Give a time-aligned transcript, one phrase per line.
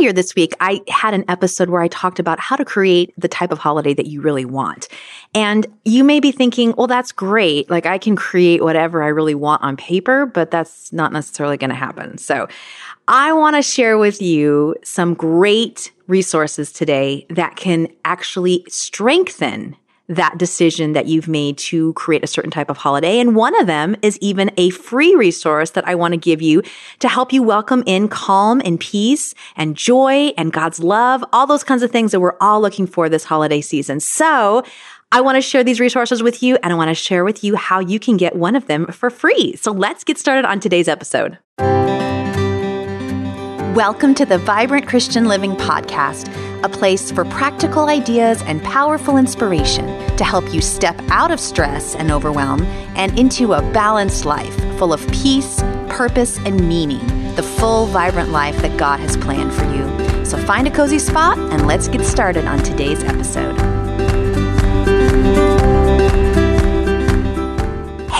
[0.00, 3.28] earlier this week, I had an episode where I talked about how to create the
[3.28, 4.88] type of holiday that you really want.
[5.34, 7.68] And you may be thinking, well, that's great.
[7.68, 11.68] Like I can create whatever I really want on paper, but that's not necessarily going
[11.68, 12.16] to happen.
[12.16, 12.48] So
[13.08, 19.76] I want to share with you some great resources today that can actually strengthen
[20.10, 23.20] that decision that you've made to create a certain type of holiday.
[23.20, 26.62] And one of them is even a free resource that I want to give you
[26.98, 31.64] to help you welcome in calm and peace and joy and God's love, all those
[31.64, 34.00] kinds of things that we're all looking for this holiday season.
[34.00, 34.64] So
[35.12, 37.54] I want to share these resources with you and I want to share with you
[37.54, 39.54] how you can get one of them for free.
[39.56, 41.38] So let's get started on today's episode.
[43.74, 46.28] Welcome to the Vibrant Christian Living Podcast,
[46.64, 51.94] a place for practical ideas and powerful inspiration to help you step out of stress
[51.94, 52.62] and overwhelm
[52.96, 57.06] and into a balanced life full of peace, purpose, and meaning,
[57.36, 60.24] the full, vibrant life that God has planned for you.
[60.26, 63.69] So find a cozy spot and let's get started on today's episode.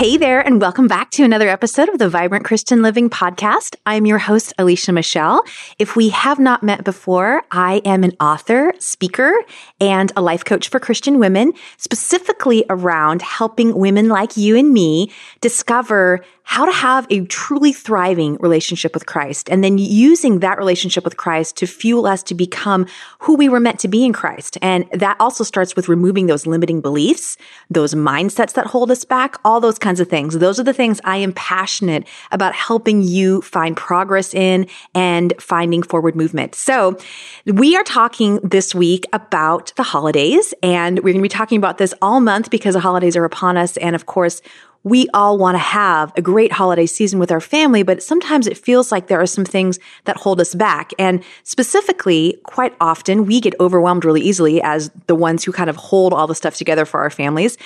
[0.01, 3.75] Hey there, and welcome back to another episode of the Vibrant Christian Living Podcast.
[3.85, 5.43] I'm your host, Alicia Michelle.
[5.77, 9.31] If we have not met before, I am an author, speaker,
[9.79, 15.11] and a life coach for Christian women, specifically around helping women like you and me
[15.39, 21.05] discover how to have a truly thriving relationship with Christ and then using that relationship
[21.05, 22.87] with Christ to fuel us to become
[23.19, 24.57] who we were meant to be in Christ.
[24.61, 27.37] And that also starts with removing those limiting beliefs,
[27.69, 30.39] those mindsets that hold us back, all those kinds of things.
[30.39, 35.83] Those are the things I am passionate about helping you find progress in and finding
[35.83, 36.55] forward movement.
[36.55, 36.97] So
[37.45, 41.77] we are talking this week about the holidays and we're going to be talking about
[41.77, 43.77] this all month because the holidays are upon us.
[43.77, 44.41] And of course,
[44.83, 48.57] we all want to have a great holiday season with our family, but sometimes it
[48.57, 50.91] feels like there are some things that hold us back.
[50.97, 55.75] And specifically, quite often we get overwhelmed really easily as the ones who kind of
[55.75, 57.57] hold all the stuff together for our families.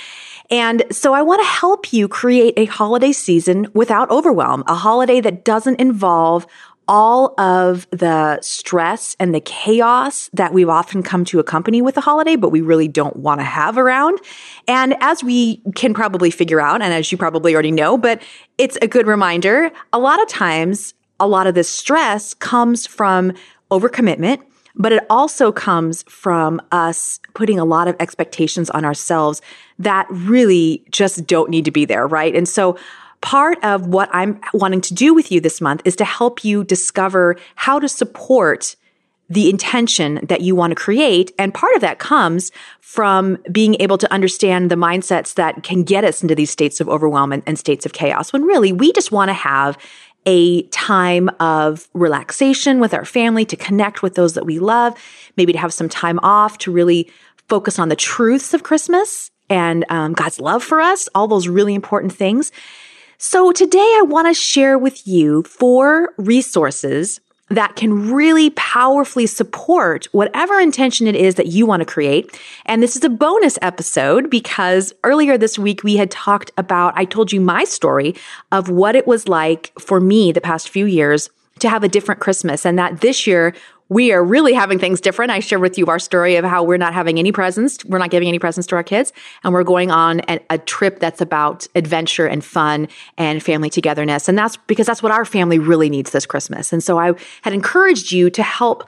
[0.52, 5.20] And so I want to help you create a holiday season without overwhelm, a holiday
[5.22, 6.46] that doesn't involve
[6.88, 12.02] all of the stress and the chaos that we've often come to accompany with the
[12.02, 14.20] holiday, but we really don't want to have around.
[14.68, 18.22] And as we can probably figure out, and as you probably already know, but
[18.58, 23.34] it's a good reminder, a lot of times, a lot of this stress comes from
[23.72, 24.42] overcommitment,
[24.76, 29.42] but it also comes from us putting a lot of expectations on ourselves
[29.80, 32.36] that really just don't need to be there, right?
[32.36, 32.78] And so
[33.26, 36.64] part of what I'm wanting to do with you this month is to help you
[36.64, 38.76] discover how to support
[39.30, 41.32] the intention that you want to create.
[41.40, 46.04] And part of that comes from being able to understand the mindsets that can get
[46.04, 49.12] us into these states of overwhelm and, and states of chaos when really we just
[49.12, 49.76] want to have
[50.28, 54.94] a time of relaxation with our family to connect with those that we love,
[55.36, 57.10] maybe to have some time off to really
[57.50, 61.74] focus on the truths of Christmas and um, God's love for us, all those really
[61.74, 62.52] important things.
[63.18, 70.06] So today I want to share with you four resources that can really powerfully support
[70.12, 72.40] whatever intention it is that you want to create.
[72.66, 77.06] And this is a bonus episode because earlier this week we had talked about, I
[77.06, 78.16] told you my story
[78.52, 82.20] of what it was like for me the past few years to have a different
[82.20, 83.54] Christmas and that this year
[83.90, 85.32] we are really having things different.
[85.32, 87.86] I shared with you our story of how we're not having any presents.
[87.86, 89.14] We're not giving any presents to our kids.
[89.44, 92.88] And we're going on a, a, trip that's about adventure and fun
[93.18, 94.28] and family togetherness.
[94.28, 96.74] And that's because that's what our family really needs this Christmas.
[96.74, 97.14] And so I
[97.44, 98.88] had encouraged you to help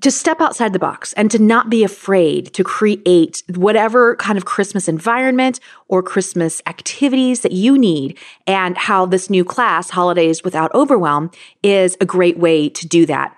[0.00, 4.44] to step outside the box and to not be afraid to create whatever kind of
[4.44, 10.74] Christmas environment or Christmas activities that you need and how this new class, Holidays Without
[10.74, 11.30] Overwhelm,
[11.62, 13.36] is a great way to do that.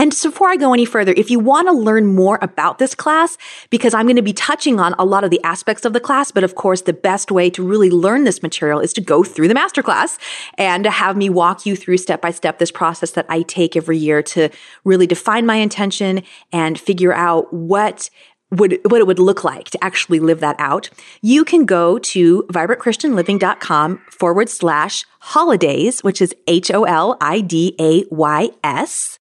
[0.00, 2.94] And so before I go any further, if you want to learn more about this
[2.94, 3.36] class,
[3.68, 6.30] because I'm going to be touching on a lot of the aspects of the class,
[6.30, 9.48] but of course, the best way to really learn this material is to go through
[9.48, 10.18] the masterclass
[10.56, 13.76] and to have me walk you through step by step this process that I take
[13.76, 14.48] every year to
[14.84, 18.08] really define my intention and figure out what
[18.50, 20.88] would, what it would look like to actually live that out,
[21.20, 27.76] you can go to vibrantchristianliving.com forward slash holidays, which is H O L I D
[27.78, 29.19] A Y S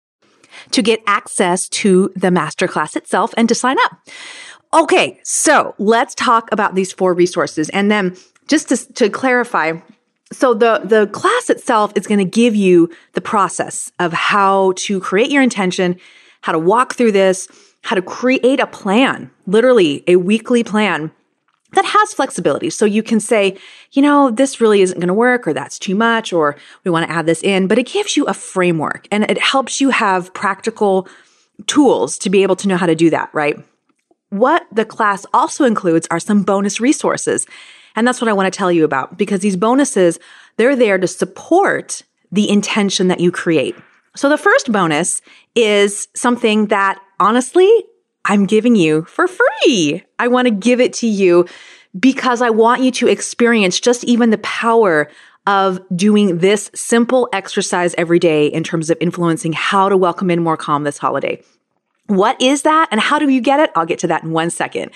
[0.71, 3.97] to get access to the masterclass itself and to sign up.
[4.73, 7.69] Okay, so let's talk about these four resources.
[7.69, 8.15] And then
[8.47, 9.73] just to, to clarify,
[10.31, 14.99] so the, the class itself is going to give you the process of how to
[14.99, 15.99] create your intention,
[16.41, 17.47] how to walk through this,
[17.81, 21.11] how to create a plan, literally a weekly plan
[21.73, 22.69] that has flexibility.
[22.69, 23.57] So you can say,
[23.91, 27.07] you know, this really isn't going to work or that's too much or we want
[27.07, 30.33] to add this in, but it gives you a framework and it helps you have
[30.33, 31.07] practical
[31.67, 33.57] tools to be able to know how to do that, right?
[34.29, 37.45] What the class also includes are some bonus resources.
[37.95, 40.19] And that's what I want to tell you about because these bonuses,
[40.57, 43.75] they're there to support the intention that you create.
[44.15, 45.21] So the first bonus
[45.55, 47.69] is something that honestly,
[48.25, 50.03] I'm giving you for free.
[50.19, 51.47] I want to give it to you
[51.99, 55.09] because I want you to experience just even the power
[55.47, 60.43] of doing this simple exercise every day in terms of influencing how to welcome in
[60.43, 61.41] more calm this holiday.
[62.07, 63.71] What is that and how do you get it?
[63.75, 64.91] I'll get to that in one second.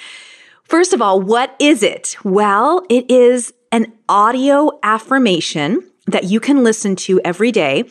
[0.64, 2.16] First of all, what is it?
[2.24, 7.86] Well, it is an audio affirmation that you can listen to every day.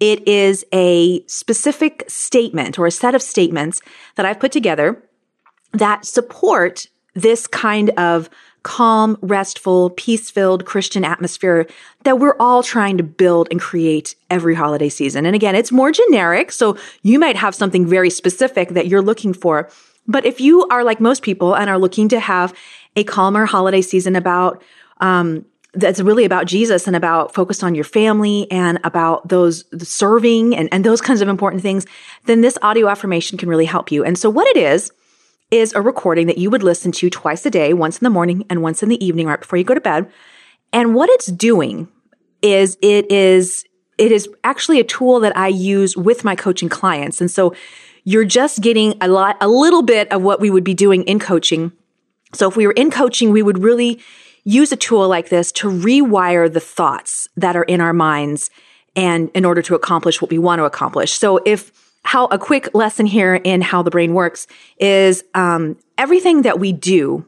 [0.00, 3.80] It is a specific statement or a set of statements
[4.16, 5.02] that I've put together
[5.72, 8.30] that support this kind of
[8.62, 11.66] calm, restful, peace filled Christian atmosphere
[12.04, 15.24] that we're all trying to build and create every holiday season.
[15.26, 16.52] And again, it's more generic.
[16.52, 19.70] So you might have something very specific that you're looking for.
[20.06, 22.52] But if you are like most people and are looking to have
[22.96, 24.62] a calmer holiday season about,
[25.00, 30.56] um, that's really about Jesus and about focused on your family and about those serving
[30.56, 31.86] and, and those kinds of important things,
[32.26, 34.04] then this audio affirmation can really help you.
[34.04, 34.90] And so what it is,
[35.50, 38.44] is a recording that you would listen to twice a day, once in the morning
[38.48, 40.10] and once in the evening, right before you go to bed.
[40.72, 41.88] And what it's doing
[42.42, 43.64] is it is,
[43.98, 47.20] it is actually a tool that I use with my coaching clients.
[47.20, 47.54] And so
[48.04, 51.18] you're just getting a lot, a little bit of what we would be doing in
[51.18, 51.72] coaching.
[52.32, 54.00] So if we were in coaching, we would really
[54.44, 58.50] use a tool like this to rewire the thoughts that are in our minds
[58.96, 61.12] and in order to accomplish what we want to accomplish.
[61.12, 61.72] So if
[62.02, 64.46] how a quick lesson here in how the brain works
[64.78, 67.26] is um, everything that we do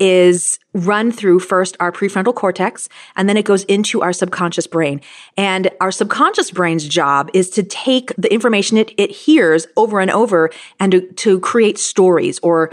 [0.00, 5.00] is run through first our prefrontal cortex and then it goes into our subconscious brain.
[5.36, 10.10] And our subconscious brain's job is to take the information it, it hears over and
[10.10, 10.50] over
[10.80, 12.72] and to, to create stories or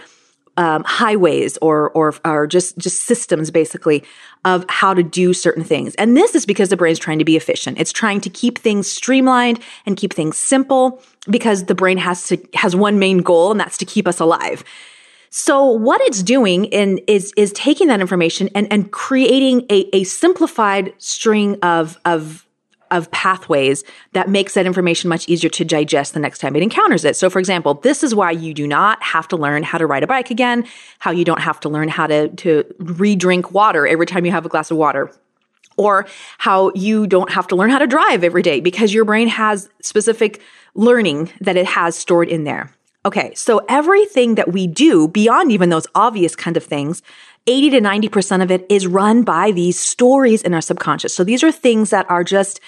[0.61, 4.03] um, highways or, or just just systems basically
[4.45, 5.95] of how to do certain things.
[5.95, 7.79] And this is because the brain's trying to be efficient.
[7.79, 12.37] It's trying to keep things streamlined and keep things simple because the brain has to
[12.53, 14.63] has one main goal and that's to keep us alive.
[15.31, 20.03] So what it's doing in, is is taking that information and and creating a, a
[20.03, 22.45] simplified string of of
[22.91, 23.83] of pathways
[24.13, 27.15] that makes that information much easier to digest the next time it encounters it.
[27.15, 30.03] So for example, this is why you do not have to learn how to ride
[30.03, 30.65] a bike again,
[30.99, 34.45] how you don't have to learn how to, to re-drink water every time you have
[34.45, 35.11] a glass of water.
[35.77, 36.05] Or
[36.37, 39.69] how you don't have to learn how to drive every day because your brain has
[39.81, 40.41] specific
[40.75, 42.75] learning that it has stored in there.
[43.03, 47.01] Okay, so everything that we do beyond even those obvious kind of things
[47.47, 51.15] 80 to 90% of it is run by these stories in our subconscious.
[51.15, 52.59] So these are things that are just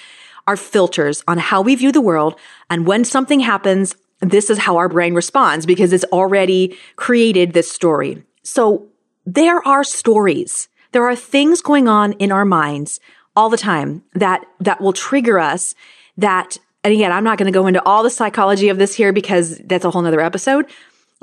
[0.46, 2.38] our filters on how we view the world.
[2.68, 7.70] And when something happens, this is how our brain responds because it's already created this
[7.70, 8.22] story.
[8.42, 8.88] So
[9.24, 10.68] there are stories.
[10.92, 13.00] There are things going on in our minds
[13.36, 15.74] all the time that, that will trigger us
[16.16, 19.12] that, and again, I'm not going to go into all the psychology of this here
[19.12, 20.66] because that's a whole nother episode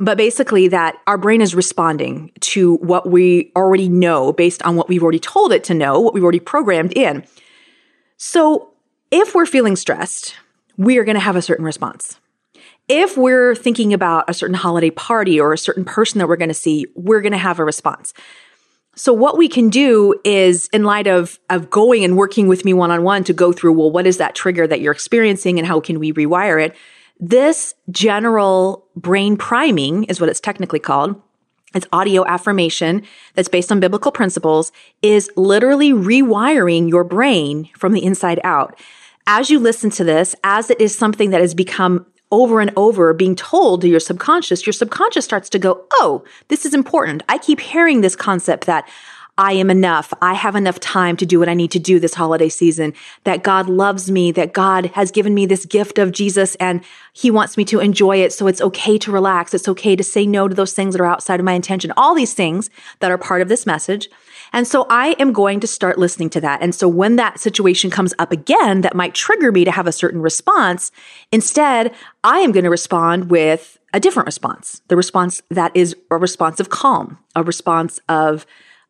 [0.01, 4.89] but basically that our brain is responding to what we already know based on what
[4.89, 7.23] we've already told it to know, what we've already programmed in.
[8.17, 8.71] So
[9.11, 10.35] if we're feeling stressed,
[10.75, 12.19] we are going to have a certain response.
[12.87, 16.49] If we're thinking about a certain holiday party or a certain person that we're going
[16.49, 18.11] to see, we're going to have a response.
[18.95, 22.73] So what we can do is in light of, of going and working with me
[22.73, 25.67] one on one to go through, well, what is that trigger that you're experiencing and
[25.67, 26.75] how can we rewire it?
[27.23, 31.21] This general brain priming is what it's technically called.
[31.75, 33.03] It's audio affirmation
[33.35, 34.71] that's based on biblical principles
[35.03, 38.77] is literally rewiring your brain from the inside out.
[39.27, 43.13] As you listen to this, as it is something that has become over and over
[43.13, 47.21] being told to your subconscious, your subconscious starts to go, Oh, this is important.
[47.29, 48.89] I keep hearing this concept that
[49.37, 50.13] I am enough.
[50.21, 52.93] I have enough time to do what I need to do this holiday season.
[53.23, 56.83] That God loves me, that God has given me this gift of Jesus and
[57.13, 58.33] he wants me to enjoy it.
[58.33, 59.53] So it's okay to relax.
[59.53, 61.93] It's okay to say no to those things that are outside of my intention.
[61.95, 62.69] All these things
[62.99, 64.09] that are part of this message.
[64.53, 66.61] And so I am going to start listening to that.
[66.61, 69.93] And so when that situation comes up again, that might trigger me to have a
[69.93, 70.91] certain response.
[71.31, 74.81] Instead, I am going to respond with a different response.
[74.87, 78.45] The response that is a response of calm, a response of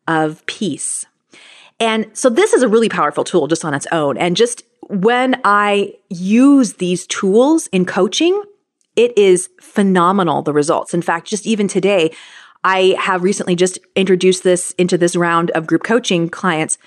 [0.08, 1.04] of peace.
[1.80, 4.16] And so this is a really powerful tool just on its own.
[4.16, 8.40] And just when I use these tools in coaching,
[8.94, 10.94] it is phenomenal, the results.
[10.94, 12.12] In fact, just even today,
[12.64, 16.78] I have recently just introduced this into this round of group coaching clients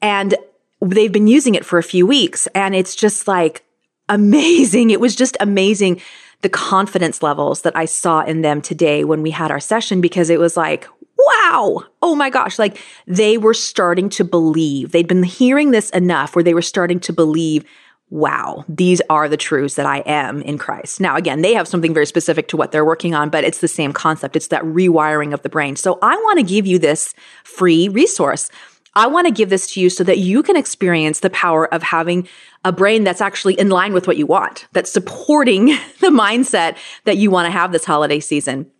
[0.00, 0.34] and
[0.80, 3.64] they've been using it for a few weeks and it's just like
[4.08, 4.90] amazing.
[4.90, 6.00] It was just amazing
[6.40, 10.28] the confidence levels that I saw in them today when we had our session because
[10.28, 10.88] it was like,
[11.26, 14.92] wow, oh my gosh, like they were starting to believe.
[14.92, 17.64] They'd been hearing this enough where they were starting to believe
[18.12, 21.00] wow, these are the truths that I am in Christ.
[21.00, 23.68] Now, again, they have something very specific to what they're working on, but it's the
[23.68, 24.36] same concept.
[24.36, 25.76] It's that rewiring of the brain.
[25.76, 28.50] So I want to give you this free resource.
[28.94, 31.82] I want to give this to you so that you can experience the power of
[31.82, 32.28] having
[32.66, 35.66] a brain that's actually in line with what you want, that's supporting
[36.00, 38.70] the mindset that you want to have this holiday season.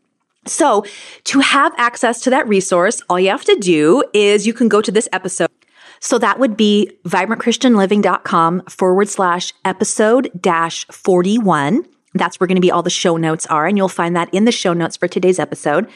[0.46, 0.84] So
[1.24, 4.80] to have access to that resource, all you have to do is you can go
[4.80, 5.48] to this episode
[6.02, 11.86] so that would be vibrantchristianliving.com forward slash episode dash 41.
[12.14, 13.66] That's where going to be all the show notes are.
[13.66, 15.88] And you'll find that in the show notes for today's episode.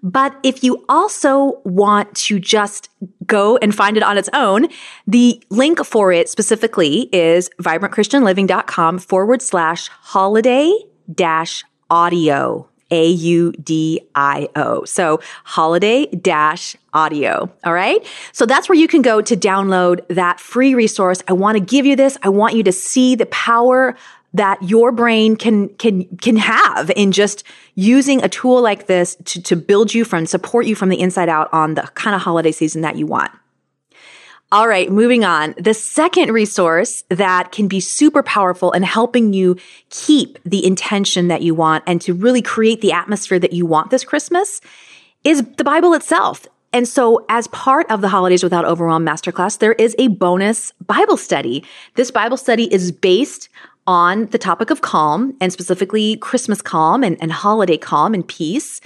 [0.00, 2.88] But if you also want to just
[3.26, 4.68] go and find it on its own,
[5.08, 10.72] the link for it specifically is vibrantchristianliving.com forward slash holiday
[11.12, 12.68] dash audio.
[12.90, 14.84] A U D I O.
[14.84, 17.50] So holiday dash audio.
[17.64, 18.04] All right.
[18.32, 21.22] So that's where you can go to download that free resource.
[21.28, 22.16] I want to give you this.
[22.22, 23.96] I want you to see the power
[24.34, 29.42] that your brain can can can have in just using a tool like this to,
[29.42, 32.52] to build you from support you from the inside out on the kind of holiday
[32.52, 33.30] season that you want.
[34.50, 35.54] All right, moving on.
[35.58, 39.56] The second resource that can be super powerful in helping you
[39.90, 43.90] keep the intention that you want and to really create the atmosphere that you want
[43.90, 44.62] this Christmas
[45.22, 46.46] is the Bible itself.
[46.72, 51.18] And so as part of the Holidays Without Overwhelm Masterclass, there is a bonus Bible
[51.18, 51.62] study.
[51.96, 53.50] This Bible study is based
[53.86, 58.80] on the topic of calm and specifically Christmas calm and, and holiday calm and peace.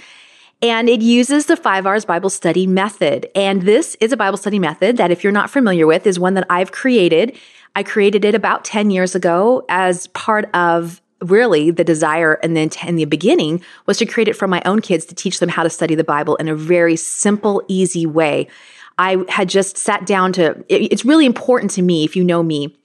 [0.63, 3.27] And it uses the five R's Bible study method.
[3.35, 6.35] And this is a Bible study method that, if you're not familiar with, is one
[6.35, 7.37] that I've created.
[7.75, 12.69] I created it about 10 years ago as part of really the desire and then
[12.85, 15.63] in the beginning was to create it for my own kids to teach them how
[15.63, 18.47] to study the Bible in a very simple, easy way.
[18.97, 22.77] I had just sat down to, it's really important to me, if you know me,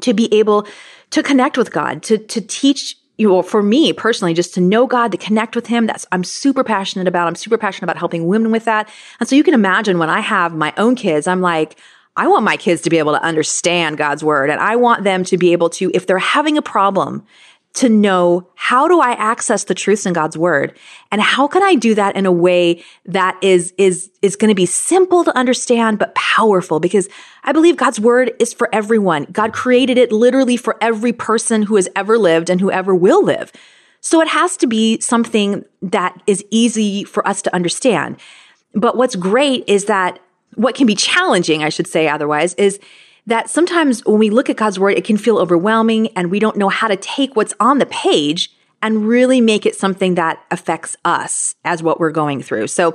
[0.00, 0.66] to be able
[1.10, 4.86] to connect with God, to, to teach you know, for me personally, just to know
[4.86, 7.28] God, to connect with Him, that's, I'm super passionate about.
[7.28, 8.88] I'm super passionate about helping women with that.
[9.20, 11.76] And so you can imagine when I have my own kids, I'm like,
[12.16, 15.24] I want my kids to be able to understand God's word and I want them
[15.24, 17.24] to be able to, if they're having a problem
[17.74, 20.78] to know how do I access the truths in God's word
[21.10, 24.54] and how can I do that in a way that is, is, is going to
[24.54, 27.08] be simple to understand, but powerful because
[27.42, 29.24] I believe God's word is for everyone.
[29.32, 33.24] God created it literally for every person who has ever lived and who ever will
[33.24, 33.50] live.
[34.00, 38.20] So it has to be something that is easy for us to understand.
[38.74, 40.20] But what's great is that
[40.54, 42.78] what can be challenging, I should say otherwise, is
[43.26, 46.56] that sometimes when we look at God's word, it can feel overwhelming and we don't
[46.56, 48.50] know how to take what's on the page
[48.82, 52.66] and really make it something that affects us as what we're going through.
[52.66, 52.94] So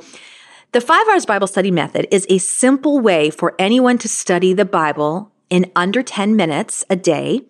[0.71, 4.65] the five R's Bible study method is a simple way for anyone to study the
[4.65, 7.41] Bible in under 10 minutes a day.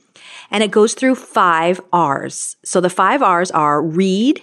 [0.51, 2.55] And it goes through five R's.
[2.63, 4.41] So the five R's are read,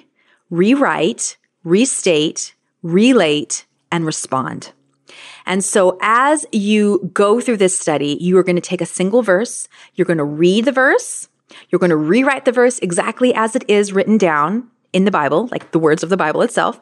[0.50, 4.72] rewrite, restate, relate, and respond.
[5.46, 9.22] And so as you go through this study, you are going to take a single
[9.22, 9.68] verse.
[9.94, 11.28] You're going to read the verse.
[11.70, 15.48] You're going to rewrite the verse exactly as it is written down in the Bible,
[15.50, 16.80] like the words of the Bible itself.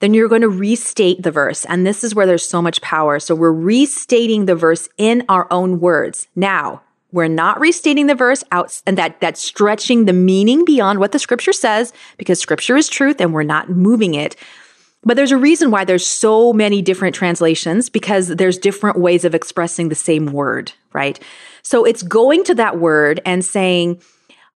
[0.00, 1.64] Then you're going to restate the verse.
[1.66, 3.18] And this is where there's so much power.
[3.18, 6.28] So we're restating the verse in our own words.
[6.36, 6.82] Now,
[7.12, 11.18] we're not restating the verse out and that that's stretching the meaning beyond what the
[11.18, 14.36] scripture says because scripture is truth and we're not moving it.
[15.02, 19.34] But there's a reason why there's so many different translations because there's different ways of
[19.34, 21.20] expressing the same word, right?
[21.62, 24.02] So it's going to that word and saying,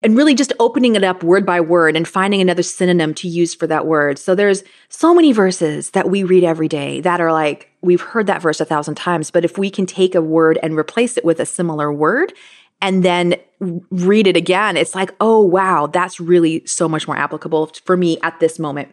[0.03, 3.55] and really just opening it up word by word and finding another synonym to use
[3.55, 4.19] for that word.
[4.19, 8.27] So there's so many verses that we read every day that are like, we've heard
[8.29, 11.25] that verse a thousand times, but if we can take a word and replace it
[11.25, 12.33] with a similar word
[12.81, 17.73] and then read it again, it's like, oh, wow, that's really so much more applicable
[17.85, 18.89] for me at this moment.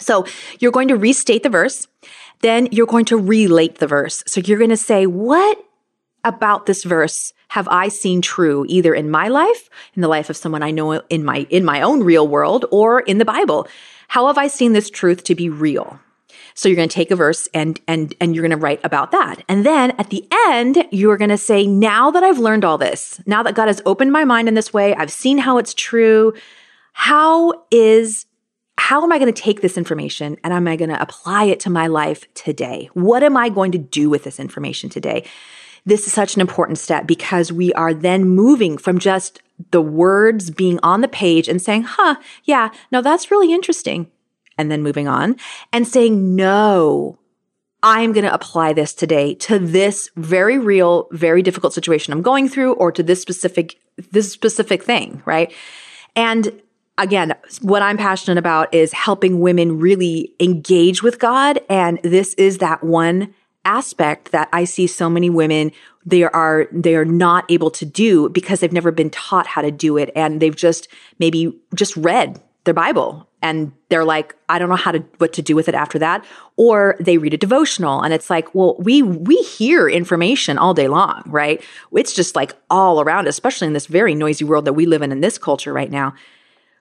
[0.00, 0.26] So
[0.58, 1.86] you're going to restate the verse.
[2.40, 4.24] Then you're going to relate the verse.
[4.26, 5.62] So you're going to say, what
[6.24, 10.36] about this verse have I seen true either in my life, in the life of
[10.36, 13.66] someone I know in my, in my own real world or in the Bible?
[14.08, 16.00] How have I seen this truth to be real?
[16.54, 19.12] So you're going to take a verse and, and, and you're going to write about
[19.12, 19.42] that.
[19.48, 23.20] And then at the end, you're going to say, now that I've learned all this,
[23.26, 26.34] now that God has opened my mind in this way, I've seen how it's true.
[26.92, 28.26] How is
[28.80, 31.60] how am I going to take this information and am I going to apply it
[31.60, 32.88] to my life today?
[32.94, 35.24] What am I going to do with this information today?
[35.84, 40.50] This is such an important step because we are then moving from just the words
[40.50, 44.10] being on the page and saying, huh, yeah, no, that's really interesting.
[44.56, 45.36] And then moving on
[45.74, 47.18] and saying, no,
[47.82, 52.48] I'm going to apply this today to this very real, very difficult situation I'm going
[52.48, 53.76] through or to this specific,
[54.10, 55.52] this specific thing, right?
[56.16, 56.60] And
[57.00, 61.60] again, what I'm passionate about is helping women really engage with God.
[61.68, 65.72] And this is that one aspect that I see so many women
[66.06, 69.70] they are they are not able to do because they've never been taught how to
[69.70, 70.10] do it.
[70.16, 70.88] And they've just
[71.18, 75.42] maybe just read their Bible and they're like I don't know how to what to
[75.42, 76.24] do with it after that.
[76.56, 80.88] Or they read a devotional and it's like well we we hear information all day
[80.88, 81.62] long right?
[81.92, 85.12] It's just like all around especially in this very noisy world that we live in
[85.12, 86.14] in this culture right now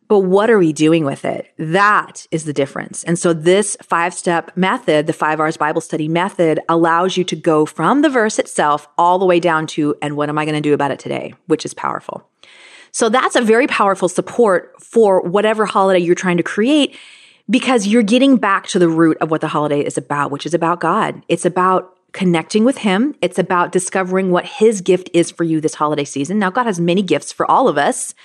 [0.10, 1.54] but what are we doing with it?
[1.58, 3.04] That is the difference.
[3.06, 7.36] And so this five step method, the five R's Bible study method allows you to
[7.36, 10.56] go from the verse itself all the way down to, and what am I going
[10.56, 11.36] to do about it today?
[11.46, 12.28] Which is powerful.
[12.92, 16.98] So that's a very powerful support for whatever holiday you're trying to create
[17.48, 20.56] because you're getting back to the root of what the holiday is about, which is
[20.56, 21.24] about God.
[21.28, 23.14] It's about connecting with Him.
[23.22, 26.40] It's about discovering what His gift is for you this holiday season.
[26.40, 28.16] Now, God has many gifts for all of us.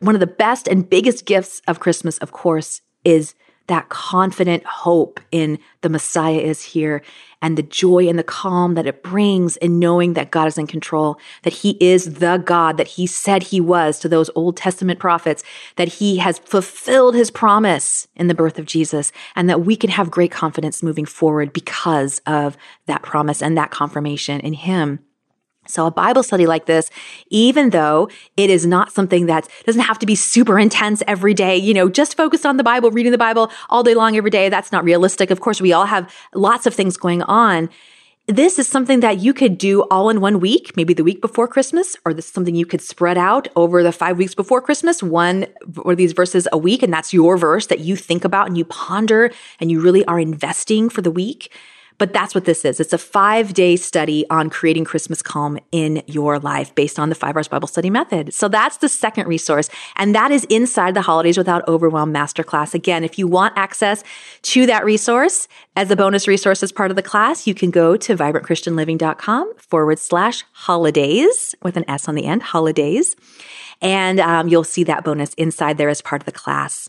[0.00, 3.34] One of the best and biggest gifts of Christmas, of course, is
[3.68, 7.02] that confident hope in the Messiah is here
[7.42, 10.66] and the joy and the calm that it brings in knowing that God is in
[10.66, 14.98] control, that he is the God that he said he was to those Old Testament
[14.98, 15.44] prophets,
[15.76, 19.90] that he has fulfilled his promise in the birth of Jesus, and that we can
[19.90, 25.00] have great confidence moving forward because of that promise and that confirmation in him.
[25.68, 26.90] So a Bible study like this,
[27.30, 31.56] even though it is not something that doesn't have to be super intense every day,
[31.56, 34.48] you know, just focused on the Bible, reading the Bible all day long every day,
[34.48, 35.30] that's not realistic.
[35.30, 37.68] Of course, we all have lots of things going on.
[38.26, 41.48] This is something that you could do all in one week, maybe the week before
[41.48, 45.02] Christmas, or this is something you could spread out over the five weeks before Christmas,
[45.02, 45.46] one
[45.78, 46.82] or these verses a week.
[46.82, 50.20] And that's your verse that you think about and you ponder and you really are
[50.20, 51.50] investing for the week.
[51.98, 52.80] But that's what this is.
[52.80, 57.14] It's a five day study on creating Christmas calm in your life based on the
[57.14, 58.32] five R's Bible study method.
[58.32, 59.68] So that's the second resource.
[59.96, 62.72] And that is inside the holidays without overwhelm masterclass.
[62.72, 64.04] Again, if you want access
[64.42, 67.96] to that resource as a bonus resource as part of the class, you can go
[67.96, 73.16] to vibrantchristianliving.com forward slash holidays with an S on the end, holidays.
[73.80, 76.88] And um, you'll see that bonus inside there as part of the class.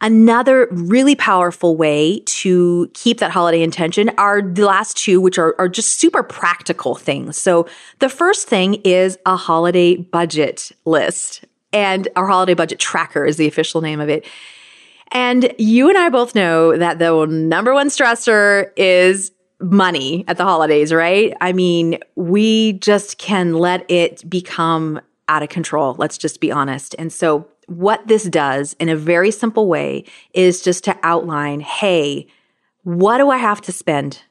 [0.00, 5.54] Another really powerful way to keep that holiday intention are the last two, which are,
[5.58, 7.36] are just super practical things.
[7.38, 7.66] So
[7.98, 13.46] the first thing is a holiday budget list and our holiday budget tracker is the
[13.46, 14.26] official name of it.
[15.12, 20.44] And you and I both know that the number one stressor is money at the
[20.44, 21.34] holidays, right?
[21.40, 25.94] I mean, we just can let it become out of control.
[25.98, 26.94] Let's just be honest.
[26.98, 32.26] And so what this does in a very simple way is just to outline, hey,
[32.82, 34.22] what do I have to spend?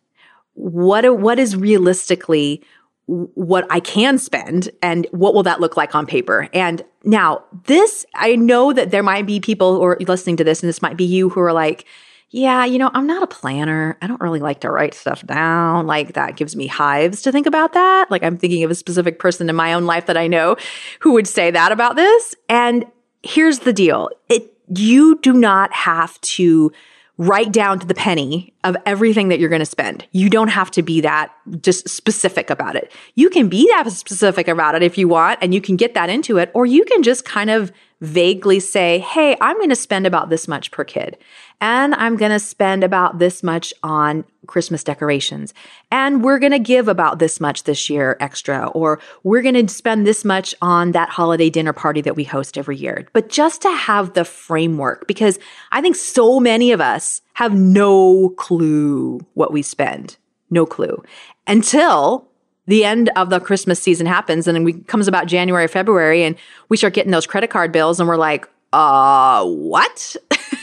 [0.54, 2.64] What, what is realistically
[3.08, 6.50] what I can spend and what will that look like on paper?
[6.54, 10.64] And now this, I know that there might be people who are listening to this
[10.64, 11.86] and this might be you who are like,
[12.32, 13.98] yeah, you know, I'm not a planner.
[14.02, 15.86] I don't really like to write stuff down.
[15.86, 18.10] Like that gives me hives to think about that.
[18.10, 20.58] Like I'm thinking of a specific person in my own life that I know
[21.02, 22.36] who would say that about this.
[22.50, 22.86] And
[23.26, 24.10] here's the deal.
[24.30, 26.72] It, you do not have to
[27.18, 30.06] write down to the penny of everything that you're going to spend.
[30.12, 32.92] You don't have to be that just specific about it.
[33.16, 36.10] You can be that specific about it if you want and you can get that
[36.10, 40.06] into it, or you can just kind of vaguely say, Hey, I'm going to spend
[40.06, 41.18] about this much per kid
[41.62, 45.54] and I'm going to spend about this much on Christmas decorations.
[45.92, 49.74] And we're going to give about this much this year extra, or we're going to
[49.74, 53.08] spend this much on that holiday dinner party that we host every year.
[53.14, 55.40] But just to have the framework, because
[55.72, 60.18] I think so many of us have no clue what we spend.
[60.52, 61.02] No clue
[61.48, 62.30] until
[62.68, 66.36] the end of the Christmas season happens and then we comes about January, February, and
[66.70, 70.16] we start getting those credit card bills and we're like, uh, what?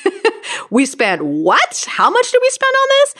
[0.71, 1.85] we spent what?
[1.89, 3.15] How much did we spend on this?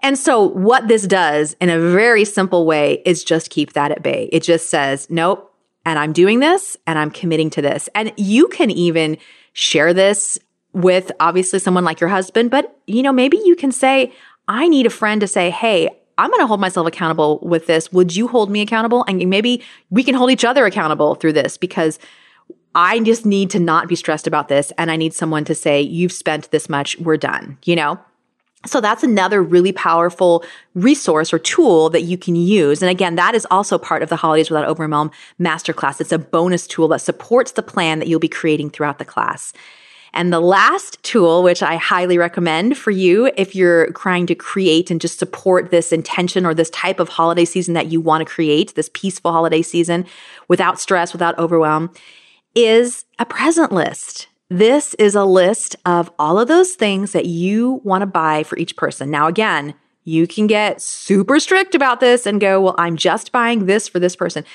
[0.00, 4.02] And so what this does in a very simple way is just keep that at
[4.02, 4.28] bay.
[4.32, 5.52] It just says, nope.
[5.84, 7.88] And I'm doing this and I'm committing to this.
[7.94, 9.18] And you can even
[9.52, 10.38] share this
[10.72, 14.12] with obviously someone like your husband, but you know, maybe you can say,
[14.46, 17.92] I need a friend to say, Hey, I'm going to hold myself accountable with this.
[17.92, 19.04] Would you hold me accountable?
[19.06, 21.98] And maybe we can hold each other accountable through this because
[22.74, 24.72] I just need to not be stressed about this.
[24.78, 27.98] And I need someone to say, you've spent this much, we're done, you know?
[28.64, 32.82] So that's another really powerful resource or tool that you can use.
[32.82, 36.00] And again, that is also part of the Holidays Without Overwhelm masterclass.
[36.00, 39.52] It's a bonus tool that supports the plan that you'll be creating throughout the class.
[40.16, 44.90] And the last tool, which I highly recommend for you if you're trying to create
[44.90, 48.34] and just support this intention or this type of holiday season that you want to
[48.34, 50.06] create, this peaceful holiday season
[50.48, 51.92] without stress, without overwhelm,
[52.54, 54.28] is a present list.
[54.48, 58.56] This is a list of all of those things that you want to buy for
[58.56, 59.10] each person.
[59.10, 59.74] Now, again,
[60.04, 63.98] you can get super strict about this and go, well, I'm just buying this for
[63.98, 64.46] this person.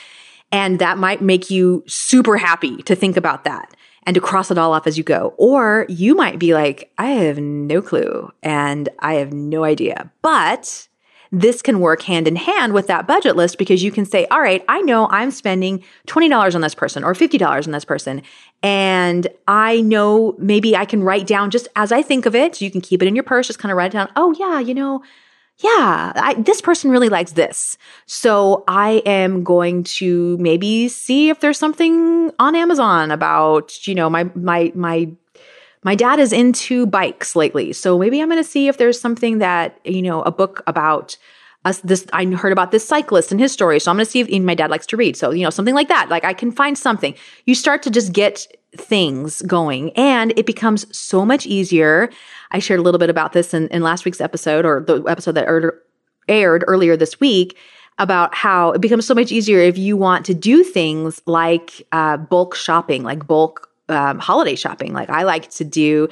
[0.51, 4.57] And that might make you super happy to think about that and to cross it
[4.57, 5.33] all off as you go.
[5.37, 10.11] Or you might be like, I have no clue and I have no idea.
[10.21, 10.87] But
[11.31, 14.41] this can work hand in hand with that budget list because you can say, all
[14.41, 18.21] right, I know I'm spending $20 on this person or $50 on this person.
[18.61, 22.55] And I know maybe I can write down just as I think of it.
[22.55, 24.09] So you can keep it in your purse, just kind of write it down.
[24.17, 25.03] Oh, yeah, you know,
[25.61, 27.77] yeah, I, this person really likes this.
[28.05, 34.09] So I am going to maybe see if there's something on Amazon about, you know,
[34.09, 35.09] my, my, my,
[35.83, 37.73] my dad is into bikes lately.
[37.73, 41.17] So maybe I'm going to see if there's something that, you know, a book about
[41.63, 43.79] us this I heard about this cyclist and his story.
[43.79, 45.15] So I'm going to see if my dad likes to read.
[45.15, 46.09] So, you know, something like that.
[46.09, 47.13] Like I can find something.
[47.45, 48.47] You start to just get
[48.77, 52.09] things going and it becomes so much easier.
[52.51, 55.33] I shared a little bit about this in, in last week's episode or the episode
[55.33, 55.47] that
[56.27, 57.57] aired, earlier this week
[57.97, 62.17] about how it becomes so much easier if you want to do things like uh,
[62.17, 64.93] bulk shopping, like bulk um, holiday shopping.
[64.93, 66.07] Like I like to do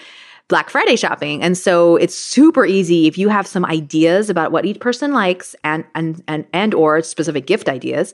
[0.49, 1.41] Black Friday shopping.
[1.41, 5.55] And so it's super easy if you have some ideas about what each person likes
[5.63, 8.13] and and and and or specific gift ideas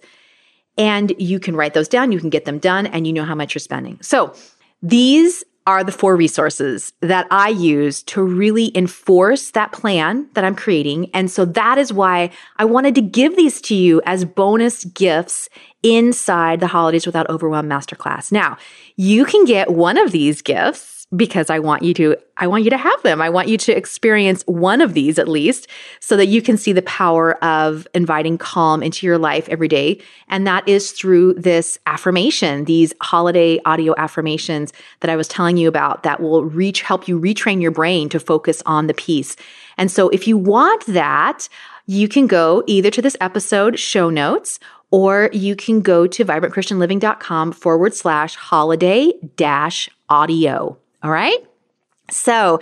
[0.78, 3.36] and you can write those down, you can get them done and you know how
[3.36, 3.98] much you're spending.
[4.02, 4.34] So
[4.82, 10.56] these are the four resources that I use to really enforce that plan that I'm
[10.56, 11.10] creating.
[11.12, 15.50] And so that is why I wanted to give these to you as bonus gifts
[15.82, 18.32] inside the Holidays Without Overwhelm Masterclass.
[18.32, 18.58] Now,
[18.96, 22.70] you can get one of these gifts because I want you to, I want you
[22.72, 23.22] to have them.
[23.22, 25.68] I want you to experience one of these at least
[26.00, 30.02] so that you can see the power of inviting calm into your life every day.
[30.28, 35.68] And that is through this affirmation, these holiday audio affirmations that I was telling you
[35.68, 39.36] about that will reach, help you retrain your brain to focus on the peace.
[39.78, 41.48] And so if you want that,
[41.86, 44.60] you can go either to this episode show notes
[44.92, 50.78] or you can go to vibrantchristianliving.com forward slash holiday dash audio.
[51.06, 51.38] All right.
[52.10, 52.60] So,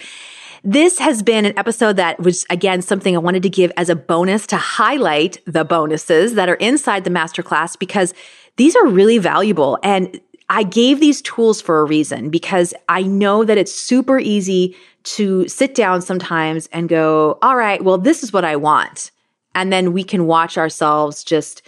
[0.65, 3.95] this has been an episode that was, again, something I wanted to give as a
[3.95, 8.13] bonus to highlight the bonuses that are inside the masterclass because
[8.57, 9.79] these are really valuable.
[9.81, 14.75] And I gave these tools for a reason because I know that it's super easy
[15.03, 19.11] to sit down sometimes and go, all right, well, this is what I want.
[19.55, 21.61] And then we can watch ourselves just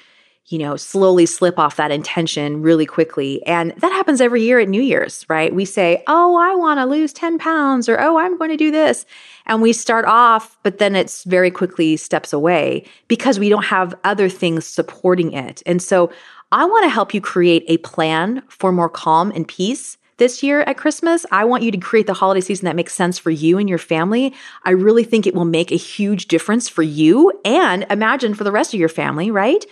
[0.47, 3.43] you know, slowly slip off that intention really quickly.
[3.47, 5.53] And that happens every year at New Year's, right?
[5.53, 8.69] We say, Oh, I want to lose 10 pounds or, Oh, I'm going to do
[8.69, 9.05] this.
[9.47, 13.95] And we start off, but then it's very quickly steps away because we don't have
[14.03, 15.63] other things supporting it.
[15.65, 16.12] And so
[16.51, 20.62] I want to help you create a plan for more calm and peace this year
[20.62, 21.25] at Christmas.
[21.31, 23.79] I want you to create the holiday season that makes sense for you and your
[23.79, 24.34] family.
[24.63, 28.51] I really think it will make a huge difference for you and imagine for the
[28.51, 29.65] rest of your family, right?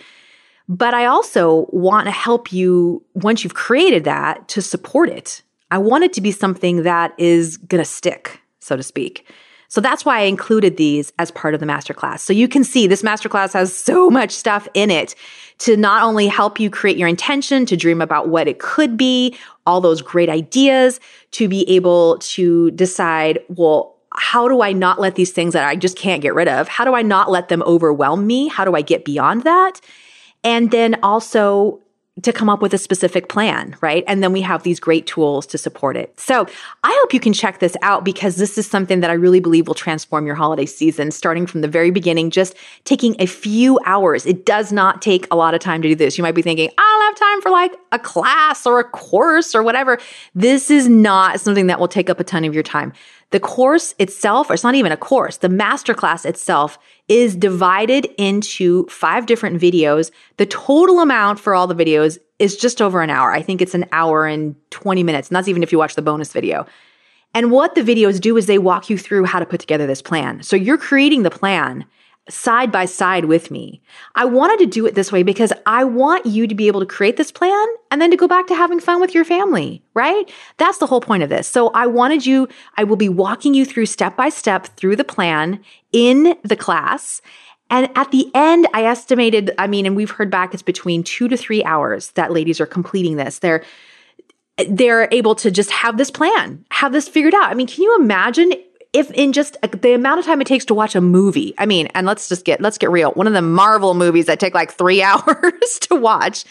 [0.68, 5.42] But I also want to help you once you've created that to support it.
[5.70, 9.26] I want it to be something that is going to stick, so to speak.
[9.68, 12.20] So that's why I included these as part of the masterclass.
[12.20, 15.16] So you can see this masterclass has so much stuff in it
[15.58, 19.36] to not only help you create your intention, to dream about what it could be,
[19.66, 21.00] all those great ideas,
[21.32, 25.74] to be able to decide, well, how do I not let these things that I
[25.74, 26.68] just can't get rid of?
[26.68, 28.46] How do I not let them overwhelm me?
[28.48, 29.80] How do I get beyond that?
[30.44, 31.80] And then also
[32.22, 34.04] to come up with a specific plan, right?
[34.06, 36.18] And then we have these great tools to support it.
[36.18, 36.46] So
[36.84, 39.66] I hope you can check this out because this is something that I really believe
[39.66, 42.54] will transform your holiday season, starting from the very beginning, just
[42.84, 44.26] taking a few hours.
[44.26, 46.16] It does not take a lot of time to do this.
[46.16, 49.52] You might be thinking, I don't have time for like a class or a course
[49.52, 49.98] or whatever.
[50.36, 52.92] This is not something that will take up a ton of your time.
[53.30, 58.86] The course itself, or it's not even a course, the masterclass itself is divided into
[58.86, 60.10] five different videos.
[60.38, 63.32] The total amount for all the videos is just over an hour.
[63.32, 65.28] I think it's an hour and 20 minutes.
[65.28, 66.66] And that's even if you watch the bonus video.
[67.34, 70.00] And what the videos do is they walk you through how to put together this
[70.00, 70.42] plan.
[70.42, 71.84] So you're creating the plan
[72.30, 73.82] side by side with me.
[74.14, 76.86] I wanted to do it this way because I want you to be able to
[76.86, 80.28] create this plan and then to go back to having fun with your family, right?
[80.56, 81.46] That's the whole point of this.
[81.46, 85.04] So I wanted you, I will be walking you through step by step through the
[85.04, 87.22] plan in the class.
[87.70, 91.28] And at the end, I estimated, I mean, and we've heard back it's between two
[91.28, 93.38] to three hours that ladies are completing this.
[93.38, 93.62] They're
[94.68, 97.44] they're able to just have this plan, have this figured out.
[97.44, 98.54] I mean, can you imagine
[98.92, 101.66] if in just uh, the amount of time it takes to watch a movie, I
[101.66, 103.12] mean, and let's just get, let's get real.
[103.12, 106.44] One of the Marvel movies that take like three hours to watch,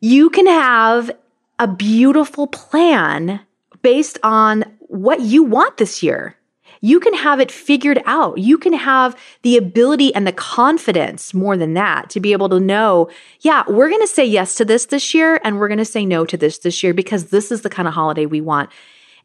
[0.00, 1.10] you can have
[1.58, 3.40] a beautiful plan
[3.82, 6.36] based on what you want this year.
[6.80, 8.38] You can have it figured out.
[8.38, 12.60] You can have the ability and the confidence more than that to be able to
[12.60, 13.08] know,
[13.40, 16.04] yeah, we're going to say yes to this this year and we're going to say
[16.04, 18.70] no to this this year because this is the kind of holiday we want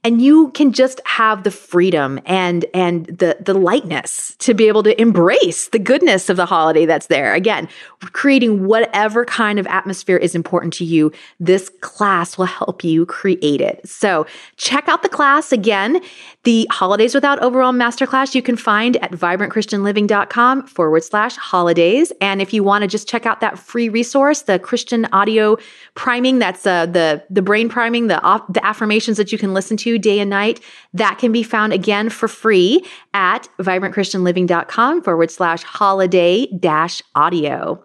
[0.03, 4.83] and you can just have the freedom and and the the lightness to be able
[4.83, 7.33] to embrace the goodness of the holiday that's there.
[7.33, 7.67] Again
[8.13, 13.61] creating whatever kind of atmosphere is important to you this class will help you create
[13.61, 13.87] it.
[13.87, 14.25] So
[14.57, 15.51] check out the class.
[15.51, 16.01] Again
[16.43, 22.11] the holidays without overwhelm masterclass you can find at vibrantchristianliving.com forward slash holidays.
[22.21, 25.57] And if you want to just check out that free resource the christian audio
[25.93, 29.99] priming that's uh, the the brain priming the the affirmations that you can listen to
[29.99, 30.59] day and night.
[30.93, 37.83] That can be found again for free at vibrantchristianliving.com forward slash holiday dash audio.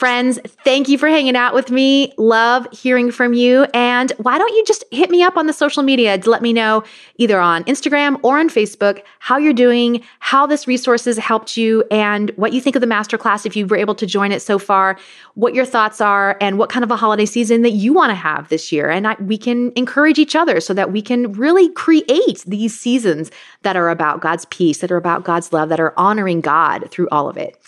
[0.00, 2.14] Friends, thank you for hanging out with me.
[2.16, 3.66] Love hearing from you.
[3.74, 6.54] And why don't you just hit me up on the social media to let me
[6.54, 6.84] know
[7.16, 11.84] either on Instagram or on Facebook how you're doing, how this resource has helped you,
[11.90, 14.58] and what you think of the masterclass if you were able to join it so
[14.58, 14.98] far,
[15.34, 18.14] what your thoughts are, and what kind of a holiday season that you want to
[18.14, 18.88] have this year.
[18.88, 23.30] And I, we can encourage each other so that we can really create these seasons
[23.64, 27.10] that are about God's peace, that are about God's love, that are honoring God through
[27.12, 27.60] all of it.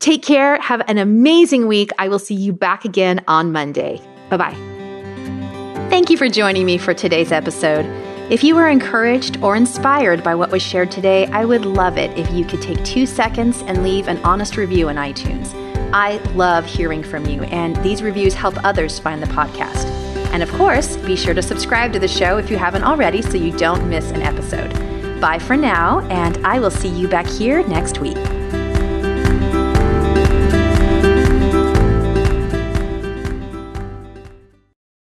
[0.00, 0.60] Take care.
[0.60, 1.90] Have an amazing week.
[1.98, 4.00] I will see you back again on Monday.
[4.30, 4.54] Bye bye.
[5.90, 7.86] Thank you for joining me for today's episode.
[8.30, 12.16] If you were encouraged or inspired by what was shared today, I would love it
[12.18, 15.54] if you could take two seconds and leave an honest review in iTunes.
[15.94, 19.86] I love hearing from you, and these reviews help others find the podcast.
[20.34, 23.38] And of course, be sure to subscribe to the show if you haven't already so
[23.38, 24.74] you don't miss an episode.
[25.22, 28.18] Bye for now, and I will see you back here next week.